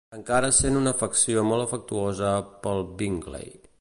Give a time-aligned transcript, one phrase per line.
[0.17, 2.31] Encara sent una afecció molt afectuosa
[2.65, 3.55] pel Bingley.